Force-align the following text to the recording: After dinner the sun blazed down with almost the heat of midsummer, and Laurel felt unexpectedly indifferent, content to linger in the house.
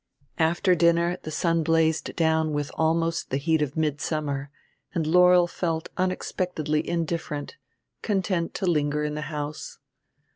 After 0.39 0.73
dinner 0.73 1.19
the 1.21 1.29
sun 1.29 1.61
blazed 1.61 2.15
down 2.15 2.53
with 2.53 2.71
almost 2.73 3.29
the 3.29 3.37
heat 3.37 3.61
of 3.61 3.77
midsummer, 3.77 4.49
and 4.95 5.05
Laurel 5.05 5.45
felt 5.45 5.89
unexpectedly 5.95 6.89
indifferent, 6.89 7.55
content 8.01 8.55
to 8.55 8.65
linger 8.65 9.03
in 9.03 9.13
the 9.13 9.21
house. 9.29 9.77